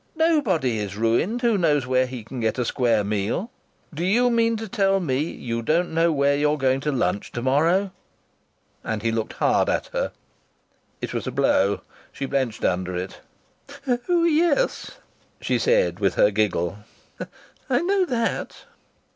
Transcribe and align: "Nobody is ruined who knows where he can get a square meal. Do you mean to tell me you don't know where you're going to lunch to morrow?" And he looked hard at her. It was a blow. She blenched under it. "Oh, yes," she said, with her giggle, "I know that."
"Nobody 0.15 0.79
is 0.79 0.97
ruined 0.97 1.43
who 1.43 1.59
knows 1.59 1.85
where 1.85 2.07
he 2.07 2.23
can 2.23 2.39
get 2.39 2.57
a 2.57 2.65
square 2.65 3.03
meal. 3.03 3.51
Do 3.93 4.03
you 4.03 4.31
mean 4.31 4.57
to 4.57 4.67
tell 4.67 4.99
me 4.99 5.19
you 5.19 5.61
don't 5.61 5.91
know 5.93 6.11
where 6.11 6.35
you're 6.35 6.57
going 6.57 6.79
to 6.79 6.91
lunch 6.91 7.31
to 7.33 7.41
morrow?" 7.43 7.91
And 8.83 9.03
he 9.03 9.11
looked 9.11 9.33
hard 9.33 9.69
at 9.69 9.89
her. 9.93 10.11
It 11.01 11.13
was 11.13 11.27
a 11.27 11.31
blow. 11.31 11.81
She 12.11 12.25
blenched 12.25 12.65
under 12.65 12.95
it. 12.95 13.19
"Oh, 14.09 14.23
yes," 14.23 14.97
she 15.39 15.59
said, 15.59 15.99
with 15.99 16.15
her 16.15 16.31
giggle, 16.31 16.79
"I 17.69 17.81
know 17.81 18.03
that." 18.05 18.65